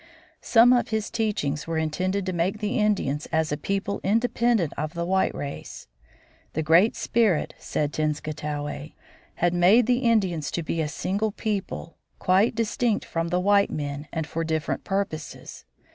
Some 0.41 0.73
of 0.73 0.87
his 0.87 1.11
teachings 1.11 1.67
were 1.67 1.77
intended 1.77 2.25
to 2.25 2.33
make 2.33 2.57
the 2.57 2.79
Indians 2.79 3.27
as 3.31 3.51
a 3.51 3.55
people 3.55 4.01
independent 4.03 4.73
of 4.75 4.95
the 4.95 5.05
white 5.05 5.35
race. 5.35 5.85
The 6.53 6.63
Great 6.63 6.95
Spirit, 6.95 7.53
said 7.59 7.93
Tenskwatawa, 7.93 8.93
had 9.35 9.53
made 9.53 9.85
the 9.85 9.99
Indians 9.99 10.49
to 10.53 10.63
be 10.63 10.81
a 10.81 10.87
single 10.87 11.31
people, 11.31 11.97
quite 12.17 12.55
distinct 12.55 13.05
from 13.05 13.27
the 13.27 13.39
white 13.39 13.69
men 13.69 14.07
and 14.11 14.25
for 14.25 14.43
different 14.43 14.83
purposes. 14.83 15.65